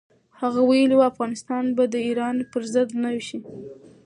[0.41, 3.39] هغه ویلي و، افغانستان به د ایران پر ضد نه شي.